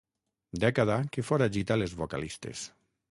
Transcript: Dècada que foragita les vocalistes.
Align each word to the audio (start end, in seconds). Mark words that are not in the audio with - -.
Dècada 0.63 0.95
que 1.17 1.25
foragita 1.27 1.77
les 1.83 1.93
vocalistes. 2.03 2.65